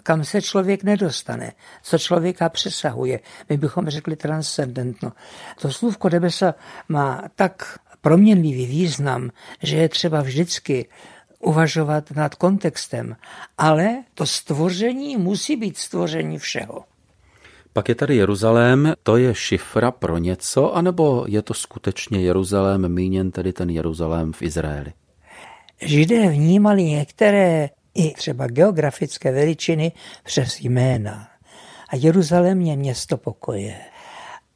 [0.03, 1.53] kam se člověk nedostane,
[1.83, 3.21] co člověka přesahuje.
[3.49, 5.13] My bychom řekli transcendentno.
[5.61, 6.55] To slůvko nebesa
[6.89, 9.31] má tak proměnlivý význam,
[9.63, 10.89] že je třeba vždycky
[11.39, 13.17] uvažovat nad kontextem,
[13.59, 16.92] ale to stvoření musí být stvoření všeho.
[17.73, 23.31] Pak je tady Jeruzalém, to je šifra pro něco, anebo je to skutečně Jeruzalém, míněn
[23.31, 24.93] tedy ten Jeruzalém v Izraeli?
[25.83, 29.93] Židé vnímali některé i třeba geografické veličiny
[30.25, 31.29] přes jména.
[31.89, 33.77] A Jeruzalém je město pokoje.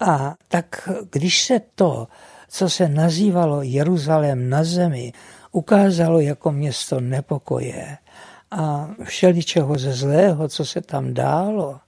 [0.01, 2.09] A tak když se to,
[2.49, 5.13] co se nazývalo Jeruzalém na zemi,
[5.53, 7.97] ukázalo jako město nepokoje
[8.51, 11.81] a všeličeho ze zlého, co se tam dálo,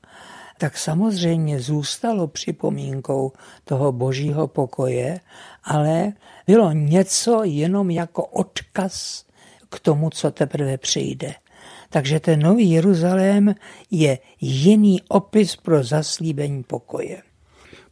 [0.59, 3.33] tak samozřejmě zůstalo připomínkou
[3.65, 5.21] toho božího pokoje,
[5.65, 6.13] ale
[6.47, 9.25] bylo něco jenom jako odkaz
[9.69, 11.35] k tomu, co teprve přijde.
[11.91, 13.55] Takže ten nový Jeruzalém
[13.91, 17.23] je jiný opis pro zaslíbení pokoje.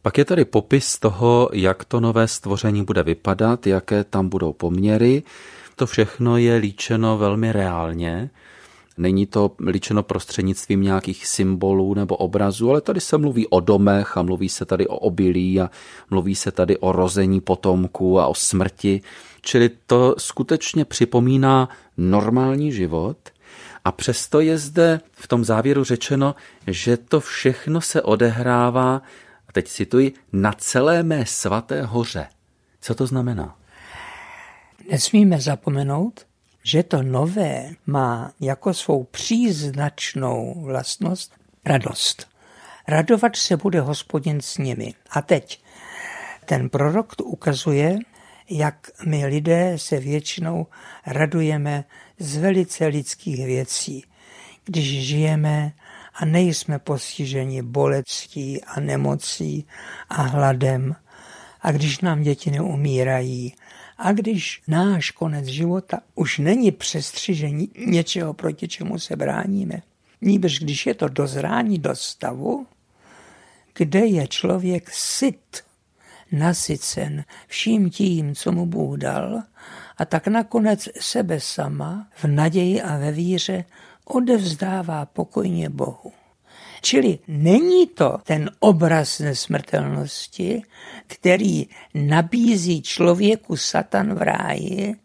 [0.01, 5.23] Pak je tady popis toho, jak to nové stvoření bude vypadat, jaké tam budou poměry.
[5.75, 8.29] To všechno je líčeno velmi reálně.
[8.97, 14.21] Není to líčeno prostřednictvím nějakých symbolů nebo obrazů, ale tady se mluví o domech a
[14.21, 15.69] mluví se tady o obilí a
[16.09, 19.01] mluví se tady o rození potomků a o smrti.
[19.41, 23.17] Čili to skutečně připomíná normální život
[23.85, 26.35] a přesto je zde v tom závěru řečeno,
[26.67, 29.01] že to všechno se odehrává,
[29.47, 32.27] a teď cituji, na celé mé svaté hoře.
[32.81, 33.55] Co to znamená?
[34.91, 36.25] Nesmíme zapomenout,
[36.67, 41.33] že to nové má jako svou příznačnou vlastnost
[41.65, 42.27] radost.
[42.87, 44.93] Radovat se bude hospodin s nimi.
[45.09, 45.61] A teď
[46.45, 47.99] ten prorok tu ukazuje,
[48.49, 50.67] jak my lidé se většinou
[51.05, 51.83] radujeme
[52.19, 54.05] z velice lidských věcí,
[54.65, 55.71] když žijeme
[56.13, 59.67] a nejsme postiženi bolestí a nemocí
[60.09, 60.95] a hladem,
[61.61, 63.53] a když nám děti neumírají,
[63.97, 69.81] a když náš konec života už není přestřižení něčeho, proti čemu se bráníme,
[70.21, 72.67] níbrž když je to dozrání do stavu,
[73.73, 75.63] kde je člověk syt,
[76.31, 79.43] nasycen vším tím, co mu Bůh dal,
[79.97, 83.65] a tak nakonec sebe sama v naději a ve víře
[84.05, 86.16] odevzdává pokojně Bohu.
[86.87, 90.61] Čili není to ten obraz nesmrtelnosti,
[91.07, 94.95] který nabízí člověku Satan v ráji,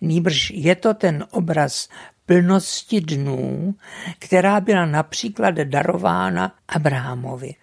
[0.00, 1.88] nýbrž je to ten obraz
[2.26, 3.74] plnosti dnů,
[4.18, 7.54] která byla například darována Abrahamovi.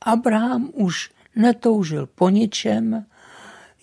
[0.00, 3.06] Abraham už netoužil po ničem,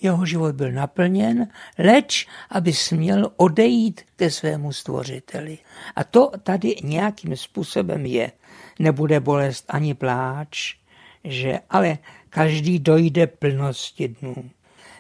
[0.01, 1.47] jeho život byl naplněn,
[1.79, 5.57] leč aby směl odejít ke svému stvořiteli.
[5.95, 8.31] A to tady nějakým způsobem je.
[8.79, 10.75] Nebude bolest ani pláč,
[11.23, 11.97] že ale
[12.29, 14.49] každý dojde plnosti dnů.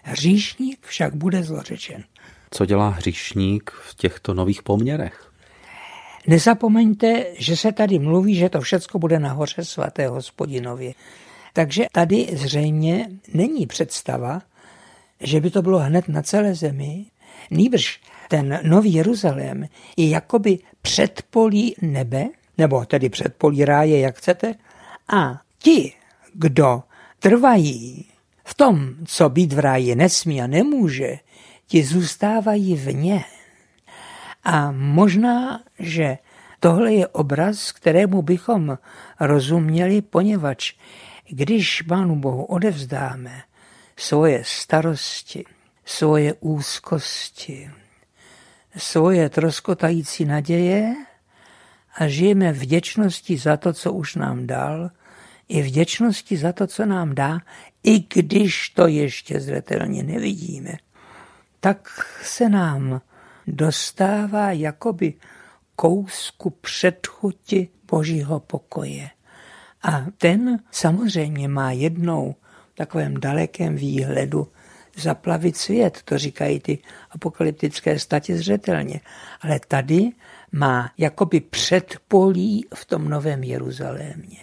[0.03, 2.03] Hříšník však bude zlořečen.
[2.51, 5.31] Co dělá hříšník v těchto nových poměrech?
[6.27, 10.93] Nezapomeňte, že se tady mluví, že to všecko bude nahoře svaté hospodinově.
[11.53, 14.41] Takže tady zřejmě není představa,
[15.19, 17.05] že by to bylo hned na celé zemi.
[17.51, 17.99] Nýbrž
[18.29, 19.67] ten nový Jeruzalém
[19.97, 22.25] je jakoby předpolí nebe,
[22.57, 24.55] nebo tedy předpolí ráje, jak chcete,
[25.07, 25.93] a ti,
[26.33, 26.83] kdo
[27.19, 28.05] trvají
[28.43, 31.19] v tom, co být v ráji nesmí a nemůže,
[31.67, 33.23] ti zůstávají vně.
[34.43, 36.17] A možná, že
[36.59, 38.77] tohle je obraz, kterému bychom
[39.19, 40.73] rozuměli, poněvadž
[41.29, 43.41] když Pánu Bohu odevzdáme
[43.97, 45.45] svoje starosti,
[45.85, 47.71] svoje úzkosti,
[48.77, 50.95] svoje troskotající naděje
[51.97, 54.89] a žijeme vděčnosti za to, co už nám dal,
[55.49, 57.39] i vděčnosti za to, co nám dá,
[57.83, 60.73] i když to ještě zřetelně nevidíme,
[61.59, 61.89] tak
[62.23, 63.01] se nám
[63.47, 65.13] dostává jakoby
[65.75, 69.09] kousku předchuti božího pokoje.
[69.83, 72.35] A ten samozřejmě má jednou
[72.73, 74.47] v takovém dalekém výhledu
[74.95, 76.77] zaplavit svět, to říkají ty
[77.11, 78.99] apokalyptické statě zřetelně.
[79.41, 80.11] Ale tady
[80.51, 84.39] má jakoby předpolí v tom novém Jeruzalémě.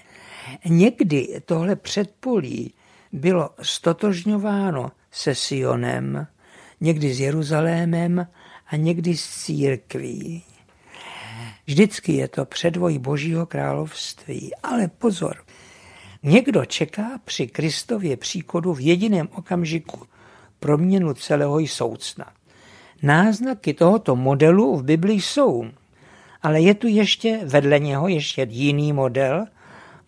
[0.64, 2.74] Někdy tohle předpolí
[3.12, 6.26] bylo stotožňováno se Sionem,
[6.80, 8.26] někdy s Jeruzalémem
[8.66, 10.42] a někdy s církví.
[11.66, 14.54] Vždycky je to předvoj Božího království.
[14.62, 15.44] Ale pozor,
[16.22, 20.06] někdo čeká při Kristově příchodu v jediném okamžiku
[20.60, 22.32] proměnu celého soucna.
[23.02, 25.64] Náznaky tohoto modelu v Biblii jsou,
[26.44, 29.46] ale je tu ještě vedle něho ještě jiný model,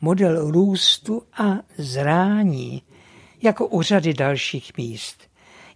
[0.01, 1.45] model růstu a
[1.79, 2.83] zrání,
[3.43, 5.23] jako u řady dalších míst.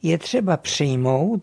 [0.03, 1.43] Je třeba přijmout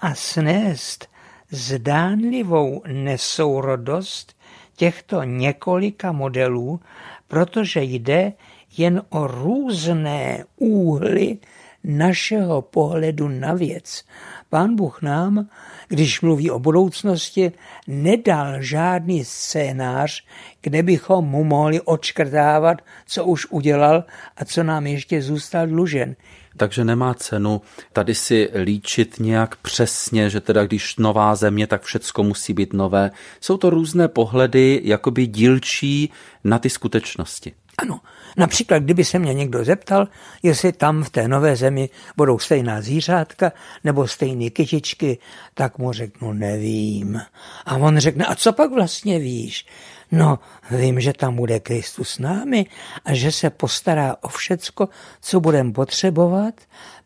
[0.00, 1.08] a snést
[1.50, 4.36] zdánlivou nesourodost
[4.76, 6.80] těchto několika modelů,
[7.28, 8.32] protože jde
[8.76, 11.38] jen o různé úhly
[11.84, 14.04] našeho pohledu na věc.
[14.50, 15.48] Pán Bůh nám,
[15.88, 17.52] když mluví o budoucnosti,
[17.86, 20.24] nedal žádný scénář,
[20.60, 24.04] kde bychom mu mohli odškrtávat, co už udělal
[24.36, 26.16] a co nám ještě zůstal dlužen
[26.56, 27.60] takže nemá cenu
[27.92, 33.10] tady si líčit nějak přesně, že teda když nová země, tak všecko musí být nové.
[33.40, 36.10] Jsou to různé pohledy, jakoby dílčí
[36.44, 37.52] na ty skutečnosti.
[37.78, 38.00] Ano,
[38.36, 40.08] například kdyby se mě někdo zeptal,
[40.42, 43.52] jestli tam v té nové zemi budou stejná zvířátka
[43.84, 45.18] nebo stejné kytičky,
[45.54, 47.20] tak mu řeknu, nevím.
[47.66, 49.66] A on řekne, a co pak vlastně víš?
[50.12, 50.38] No,
[50.70, 52.66] vím, že tam bude Kristus s námi
[53.04, 54.88] a že se postará o všecko,
[55.20, 56.54] co budeme potřebovat,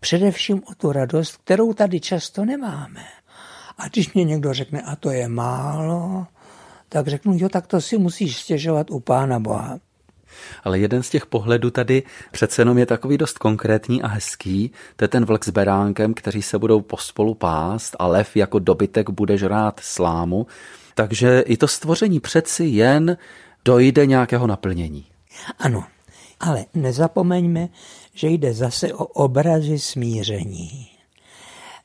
[0.01, 3.05] především o tu radost, kterou tady často nemáme.
[3.79, 6.27] A když mě někdo řekne, a to je málo,
[6.89, 9.79] tak řeknu, jo, tak to si musíš stěžovat u Pána Boha.
[10.65, 14.71] Ale jeden z těch pohledů tady přece jenom je takový dost konkrétní a hezký.
[14.97, 19.11] To je ten vlk s beránkem, kteří se budou pospolu pást a lev jako dobytek
[19.11, 20.47] bude žrát slámu.
[20.95, 23.17] Takže i to stvoření přeci jen
[23.65, 25.05] dojde nějakého naplnění.
[25.59, 25.85] Ano,
[26.41, 27.69] ale nezapomeňme,
[28.15, 30.89] že jde zase o obrazy smíření.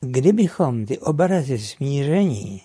[0.00, 2.62] Kdybychom ty obrazy smíření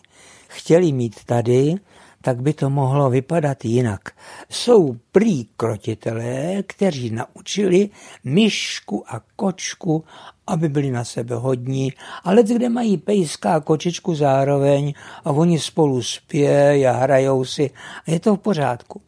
[0.48, 1.76] chtěli mít tady,
[2.22, 4.10] tak by to mohlo vypadat jinak.
[4.50, 7.90] Jsou prý krotitelé, kteří naučili
[8.24, 10.04] myšku a kočku,
[10.48, 11.94] aby byli na sebe hodní,
[12.24, 14.94] ale kde mají pejská a kočičku zároveň
[15.26, 17.72] a oni spolu spějí a hrajou si
[18.08, 19.02] a je to v pořádku.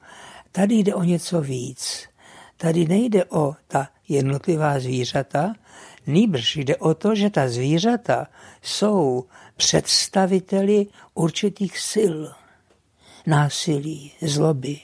[0.51, 2.07] Tady jde o něco víc.
[2.57, 5.53] Tady nejde o ta jednotlivá zvířata,
[6.07, 8.27] nýbrž jde o to, že ta zvířata
[8.61, 9.25] jsou
[9.57, 12.15] představiteli určitých sil
[13.25, 14.79] násilí, zloby,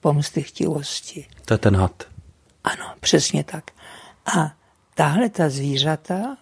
[0.00, 1.26] pomsty chtivosti.
[1.44, 2.04] To je ten had.
[2.64, 3.70] Ano, přesně tak.
[4.36, 4.54] A
[4.94, 6.36] tahle ta zvířata,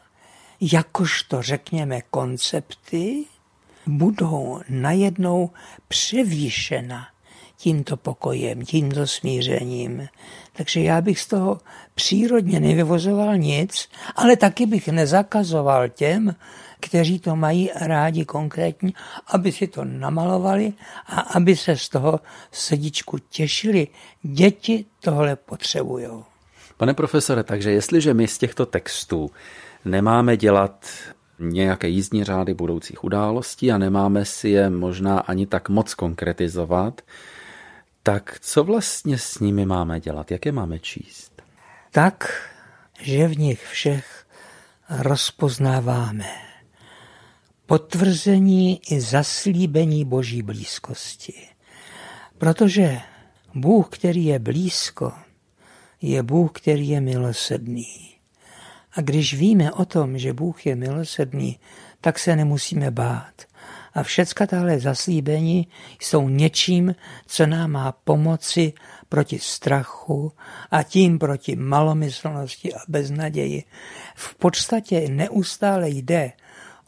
[0.60, 3.24] jakožto řekněme koncepty,
[3.86, 5.50] budou najednou
[5.88, 7.06] převýšena
[7.56, 10.08] tímto pokojem, tímto smířením.
[10.52, 11.58] Takže já bych z toho
[11.94, 16.34] přírodně nevyvozoval nic, ale taky bych nezakazoval těm,
[16.80, 18.92] kteří to mají rádi konkrétně,
[19.26, 20.72] aby si to namalovali
[21.06, 22.20] a aby se z toho
[22.52, 23.88] sedičku těšili.
[24.22, 26.06] Děti tohle potřebují.
[26.76, 29.30] Pane profesore, takže jestliže my z těchto textů
[29.84, 30.86] nemáme dělat
[31.38, 37.00] nějaké jízdní řády budoucích událostí a nemáme si je možná ani tak moc konkretizovat,
[38.02, 40.30] tak co vlastně s nimi máme dělat?
[40.30, 41.42] Jak je máme číst?
[41.90, 42.48] Tak,
[43.00, 44.26] že v nich všech
[44.90, 46.49] rozpoznáváme
[47.70, 51.34] potvrzení i zaslíbení boží blízkosti.
[52.38, 53.00] Protože
[53.54, 55.12] Bůh, který je blízko,
[56.02, 58.14] je Bůh, který je milosedný.
[58.92, 61.58] A když víme o tom, že Bůh je milosedný,
[62.00, 63.34] tak se nemusíme bát.
[63.94, 65.68] A všecka tahle zaslíbení
[66.00, 66.94] jsou něčím,
[67.26, 68.72] co nám má pomoci
[69.08, 70.32] proti strachu
[70.70, 73.64] a tím proti malomyslnosti a beznaději.
[74.14, 76.32] V podstatě neustále jde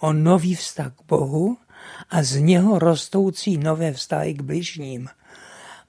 [0.03, 1.57] o nový vztah k Bohu
[2.11, 5.09] a z něho rostoucí nové vztahy k bližním.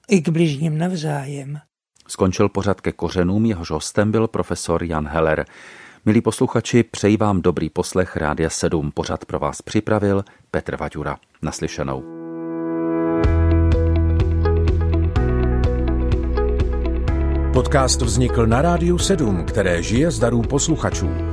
[0.10, 1.60] I k bližním navzájem.
[2.08, 5.46] Skončil pořad ke kořenům, jehož hostem byl profesor Jan Heller.
[6.06, 8.92] Milí posluchači, přeji vám dobrý poslech Rádia 7.
[8.92, 11.18] Pořad pro vás připravil Petr Vaďura.
[11.42, 12.04] Naslyšenou.
[17.54, 21.33] Podcast vznikl na Rádiu 7, které žije z darů posluchačů.